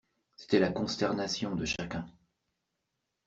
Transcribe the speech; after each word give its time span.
C'était 0.35 0.57
la 0.57 0.71
consternation 0.71 1.55
de 1.55 1.63
chacun. 1.63 2.07